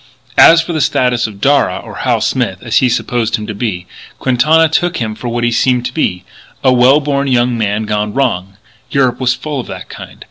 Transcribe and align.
As 0.39 0.63
for 0.63 0.73
the 0.73 0.81
status 0.81 1.27
of 1.27 1.41
Darragh 1.41 1.83
or 1.85 1.97
Hal 1.97 2.21
Smith, 2.21 2.63
as 2.63 2.77
he 2.77 2.89
supposed 2.89 3.35
him 3.35 3.45
to 3.45 3.53
be 3.53 3.85
Quintana 4.17 4.67
took 4.67 4.97
him 4.97 5.13
for 5.13 5.27
what 5.27 5.43
he 5.43 5.51
seemed 5.51 5.85
to 5.85 5.93
be, 5.93 6.23
a 6.63 6.73
well 6.73 6.99
born 6.99 7.27
young 7.27 7.55
man 7.55 7.83
gone 7.83 8.11
wrong. 8.11 8.57
Europe 8.89 9.19
was 9.19 9.35
full 9.35 9.59
of 9.59 9.67
that 9.67 9.89
kind. 9.89 10.19